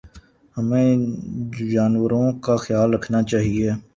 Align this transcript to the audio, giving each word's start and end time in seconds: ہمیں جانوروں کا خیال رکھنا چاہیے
ہمیں 0.57 0.89
جانوروں 1.71 2.27
کا 2.43 2.55
خیال 2.57 2.93
رکھنا 2.93 3.21
چاہیے 3.23 3.69